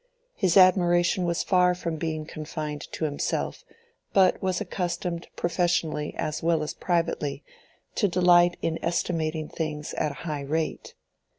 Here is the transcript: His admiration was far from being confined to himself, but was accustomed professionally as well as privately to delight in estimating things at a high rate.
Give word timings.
His 0.33 0.57
admiration 0.57 1.25
was 1.25 1.43
far 1.43 1.75
from 1.75 1.97
being 1.97 2.25
confined 2.25 2.81
to 2.93 3.05
himself, 3.05 3.63
but 4.13 4.41
was 4.41 4.59
accustomed 4.59 5.27
professionally 5.35 6.15
as 6.17 6.41
well 6.41 6.63
as 6.63 6.73
privately 6.73 7.43
to 7.93 8.07
delight 8.07 8.57
in 8.63 8.83
estimating 8.83 9.47
things 9.47 9.93
at 9.93 10.09
a 10.11 10.15
high 10.25 10.41
rate. 10.41 10.95